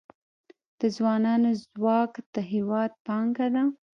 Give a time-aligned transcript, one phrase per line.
[0.79, 3.63] د ځوانانو ځواک د هیواد پانګه ده